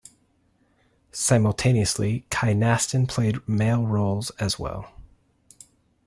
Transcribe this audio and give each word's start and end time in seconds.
Simultaneously, 1.11 2.25
Kynaston 2.31 3.07
played 3.07 3.47
male 3.47 3.85
roles 3.85 4.31
as 4.39 4.57
well. 4.57 4.91